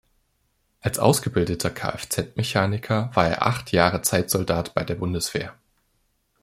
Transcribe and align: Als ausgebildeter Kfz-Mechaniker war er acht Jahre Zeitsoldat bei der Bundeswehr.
Als 0.79 0.97
ausgebildeter 0.97 1.69
Kfz-Mechaniker 1.69 3.11
war 3.13 3.29
er 3.29 3.45
acht 3.45 3.71
Jahre 3.71 4.01
Zeitsoldat 4.01 4.73
bei 4.73 4.83
der 4.83 4.95
Bundeswehr. 4.95 5.53